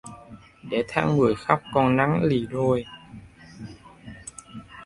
Để 0.69 0.83
tháng 0.87 1.17
mười 1.17 1.35
khóc 1.35 1.61
con 1.73 1.95
nắng 1.95 2.23
lìa 2.23 2.45
đôi 2.49 2.85